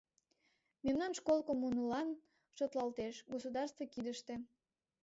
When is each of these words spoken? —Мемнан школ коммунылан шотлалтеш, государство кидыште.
—Мемнан 0.83 1.11
школ 1.19 1.39
коммунылан 1.47 2.09
шотлалтеш, 2.57 3.15
государство 3.33 3.83
кидыште. 3.93 4.35